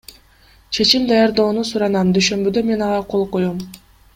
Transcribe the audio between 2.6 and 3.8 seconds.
мен ага кол коем.